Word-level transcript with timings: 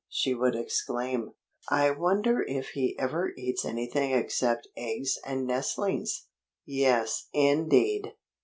she 0.09 0.33
would 0.33 0.55
exclaim. 0.55 1.29
"I 1.69 1.91
wonder 1.91 2.41
if 2.47 2.69
he 2.69 2.97
ever 2.97 3.33
eats 3.37 3.63
anything 3.63 4.13
except 4.13 4.67
eggs 4.75 5.19
and 5.23 5.45
nestlings." 5.45 6.25
"Yes, 6.65 7.27
indeed!" 7.33 8.13